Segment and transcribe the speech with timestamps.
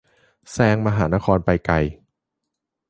[0.51, 1.75] แซงมหานครไปไกล